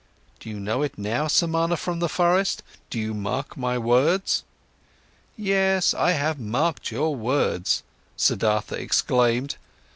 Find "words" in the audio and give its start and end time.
3.77-4.43, 7.15-7.83